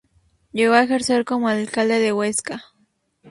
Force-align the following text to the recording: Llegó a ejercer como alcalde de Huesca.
Llegó 0.51 0.73
a 0.73 0.81
ejercer 0.81 1.25
como 1.25 1.47
alcalde 1.47 1.99
de 1.99 2.11
Huesca. 2.11 2.63